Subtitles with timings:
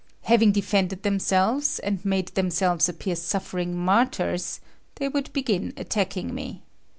[0.23, 4.59] Having defended themselves, and made themselves appear suffering martyrs,
[4.95, 6.63] they would begin attacking me.